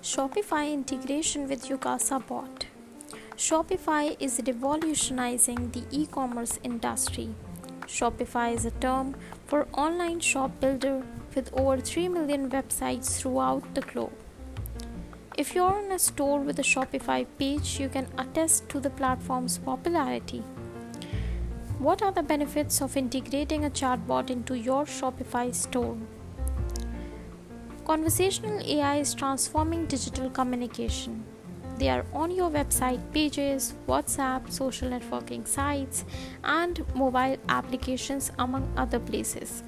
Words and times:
Shopify 0.00 0.72
integration 0.72 1.48
with 1.48 1.66
Yugasa 1.66 2.24
Bot. 2.24 2.66
Shopify 3.36 4.16
is 4.20 4.40
revolutionizing 4.46 5.72
the 5.72 5.82
e 5.90 6.06
commerce 6.06 6.60
industry. 6.62 7.34
Shopify 7.82 8.54
is 8.54 8.64
a 8.64 8.70
term 8.70 9.16
for 9.46 9.66
online 9.72 10.20
shop 10.20 10.52
builder 10.60 11.02
with 11.34 11.52
over 11.52 11.78
3 11.78 12.08
million 12.10 12.48
websites 12.48 13.18
throughout 13.18 13.74
the 13.74 13.80
globe. 13.80 14.12
If 15.36 15.56
you're 15.56 15.80
in 15.80 15.90
a 15.90 15.98
store 15.98 16.38
with 16.38 16.60
a 16.60 16.68
Shopify 16.74 17.26
page, 17.36 17.80
you 17.80 17.88
can 17.88 18.06
attest 18.18 18.68
to 18.68 18.78
the 18.78 18.90
platform's 18.90 19.58
popularity. 19.58 20.44
What 21.80 22.02
are 22.02 22.12
the 22.12 22.22
benefits 22.22 22.80
of 22.80 22.96
integrating 22.96 23.64
a 23.64 23.70
chatbot 23.70 24.30
into 24.30 24.54
your 24.54 24.84
Shopify 24.84 25.52
store? 25.52 25.96
Conversational 27.88 28.60
AI 28.66 28.96
is 28.96 29.14
transforming 29.14 29.86
digital 29.86 30.28
communication. 30.28 31.24
They 31.78 31.88
are 31.88 32.04
on 32.12 32.30
your 32.30 32.50
website 32.50 33.00
pages, 33.14 33.72
WhatsApp, 33.86 34.52
social 34.52 34.90
networking 34.90 35.48
sites, 35.48 36.04
and 36.44 36.84
mobile 36.94 37.38
applications, 37.48 38.30
among 38.38 38.70
other 38.76 39.00
places. 39.00 39.62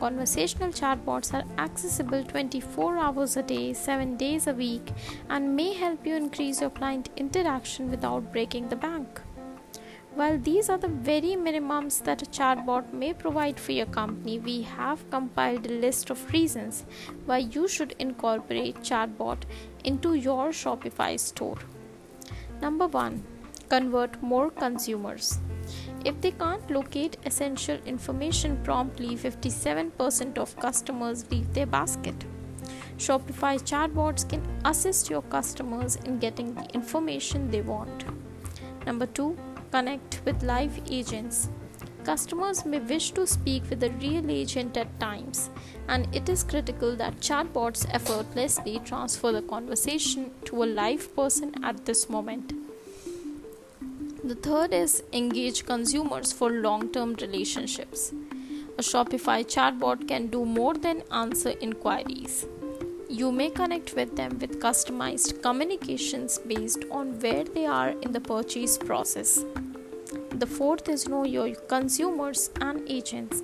Conversational 0.00 0.70
chatbots 0.70 1.32
are 1.32 1.44
accessible 1.56 2.24
24 2.24 2.98
hours 2.98 3.36
a 3.36 3.44
day, 3.44 3.72
7 3.72 4.16
days 4.16 4.48
a 4.48 4.54
week, 4.54 4.92
and 5.30 5.54
may 5.54 5.72
help 5.72 6.04
you 6.04 6.16
increase 6.16 6.60
your 6.60 6.70
client 6.70 7.10
interaction 7.16 7.92
without 7.92 8.32
breaking 8.32 8.70
the 8.70 8.82
bank. 8.88 9.20
While 10.14 10.38
these 10.38 10.68
are 10.68 10.76
the 10.76 10.88
very 10.88 11.36
minimums 11.42 12.02
that 12.04 12.20
a 12.20 12.26
chatbot 12.26 12.92
may 12.92 13.14
provide 13.14 13.58
for 13.58 13.72
your 13.72 13.86
company, 13.86 14.38
we 14.38 14.60
have 14.60 15.08
compiled 15.10 15.66
a 15.66 15.70
list 15.70 16.10
of 16.10 16.30
reasons 16.32 16.84
why 17.24 17.38
you 17.38 17.66
should 17.66 17.94
incorporate 17.98 18.82
chatbot 18.82 19.38
into 19.84 20.12
your 20.12 20.48
Shopify 20.50 21.18
store. 21.18 21.56
Number 22.60 22.86
1 22.86 23.24
Convert 23.70 24.22
more 24.22 24.50
consumers. 24.50 25.38
If 26.04 26.20
they 26.20 26.32
can't 26.32 26.70
locate 26.70 27.16
essential 27.24 27.78
information 27.86 28.58
promptly, 28.64 29.16
57% 29.16 30.36
of 30.36 30.54
customers 30.58 31.24
leave 31.30 31.54
their 31.54 31.64
basket. 31.64 32.26
Shopify 32.98 33.58
chatbots 33.62 34.28
can 34.28 34.46
assist 34.66 35.08
your 35.08 35.22
customers 35.22 35.96
in 35.96 36.18
getting 36.18 36.52
the 36.54 36.66
information 36.74 37.50
they 37.50 37.62
want. 37.62 38.04
Number 38.84 39.06
2 39.06 39.38
connect 39.72 40.20
with 40.26 40.42
live 40.42 40.78
agents. 40.90 41.48
Customers 42.04 42.64
may 42.66 42.78
wish 42.78 43.12
to 43.12 43.26
speak 43.26 43.68
with 43.70 43.82
a 43.84 43.90
real 44.02 44.30
agent 44.30 44.76
at 44.76 44.98
times, 45.00 45.50
and 45.88 46.08
it 46.14 46.28
is 46.28 46.42
critical 46.42 46.96
that 46.96 47.20
chatbots 47.20 47.86
effortlessly 47.98 48.80
transfer 48.84 49.32
the 49.32 49.42
conversation 49.42 50.30
to 50.44 50.62
a 50.62 50.72
live 50.80 51.14
person 51.16 51.54
at 51.64 51.86
this 51.86 52.08
moment. 52.10 52.52
The 54.24 54.34
third 54.34 54.74
is 54.74 55.02
engage 55.12 55.64
consumers 55.64 56.32
for 56.32 56.50
long 56.50 56.90
term 56.92 57.14
relationships. 57.14 58.12
A 58.78 58.82
Shopify 58.82 59.38
chatbot 59.54 60.06
can 60.06 60.26
do 60.26 60.44
more 60.44 60.74
than 60.74 61.02
answer 61.10 61.54
inquiries. 61.60 62.46
You 63.08 63.30
may 63.30 63.50
connect 63.50 63.94
with 63.94 64.16
them 64.16 64.38
with 64.38 64.60
customized 64.60 65.42
communications 65.42 66.38
based 66.38 66.84
on 66.90 67.18
where 67.20 67.44
they 67.44 67.66
are 67.66 67.90
in 67.90 68.12
the 68.12 68.20
purchase 68.20 68.78
process. 68.78 69.44
The 70.42 70.48
fourth 70.48 70.88
is 70.88 71.08
know 71.08 71.24
your 71.24 71.54
consumers 71.72 72.50
and 72.60 72.80
agents. 72.90 73.42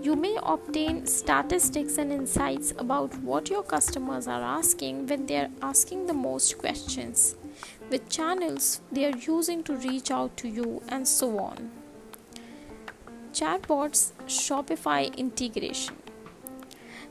You 0.00 0.14
may 0.14 0.38
obtain 0.40 1.04
statistics 1.04 1.98
and 1.98 2.12
insights 2.12 2.70
about 2.78 3.16
what 3.18 3.50
your 3.50 3.64
customers 3.64 4.28
are 4.28 4.40
asking 4.40 5.08
when 5.08 5.26
they 5.26 5.38
are 5.38 5.50
asking 5.62 6.06
the 6.06 6.14
most 6.14 6.58
questions, 6.58 7.34
which 7.88 8.08
channels 8.08 8.82
they 8.92 9.04
are 9.06 9.18
using 9.18 9.64
to 9.64 9.74
reach 9.74 10.12
out 10.12 10.36
to 10.36 10.48
you, 10.48 10.80
and 10.90 11.08
so 11.08 11.40
on. 11.40 11.72
Chatbots 13.32 14.12
Shopify 14.28 15.12
integration. 15.16 15.96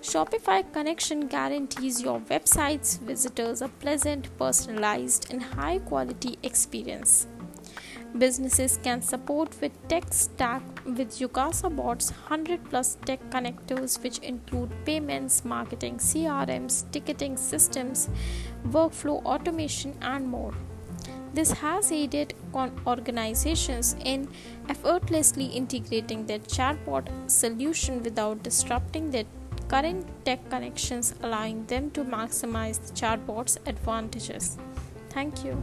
Shopify 0.02 0.64
Connection 0.72 1.28
guarantees 1.28 2.02
your 2.02 2.22
website's 2.22 2.96
visitors 2.96 3.62
a 3.62 3.68
pleasant, 3.68 4.36
personalized, 4.38 5.28
and 5.34 5.44
high 5.44 5.80
quality 5.80 6.38
experience. 6.44 7.28
Businesses 8.18 8.78
can 8.84 9.02
support 9.02 9.60
with 9.60 9.72
tech 9.88 10.14
stack 10.14 10.62
with 10.86 11.18
Yugasa 11.20 11.76
Bot's 11.76 12.12
100 12.12 12.64
plus 12.70 12.98
tech 13.06 13.20
connectors, 13.32 14.02
which 14.04 14.20
include 14.20 14.72
payments, 14.86 15.44
marketing, 15.44 15.98
CRMs, 15.98 16.92
ticketing 16.92 17.38
systems, 17.38 18.10
workflow 18.68 19.24
automation, 19.26 19.96
and 20.04 20.28
more. 20.28 20.54
This 21.34 21.52
has 21.54 21.92
aided 21.92 22.36
organizations 22.86 23.96
in 24.06 24.30
effortlessly 24.70 25.46
integrating 25.48 26.28
their 26.28 26.38
chatbot 26.38 27.08
solution 27.28 28.04
without 28.04 28.44
disrupting 28.44 29.10
their 29.10 29.26
current 29.68 30.06
tech 30.24 30.48
connections, 30.52 31.16
allowing 31.24 31.66
them 31.66 31.90
to 31.92 32.04
maximize 32.04 32.80
the 32.86 32.94
chatbot's 32.94 33.58
advantages. 33.66 34.60
Thank 35.10 35.44
you. 35.44 35.58